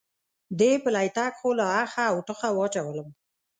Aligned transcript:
دې 0.59 0.71
پلی 0.83 1.07
تګ 1.17 1.31
خو 1.39 1.49
له 1.59 1.65
آخه 1.83 2.03
او 2.11 2.17
ټوخه 2.27 2.49
واچولم. 2.53 3.09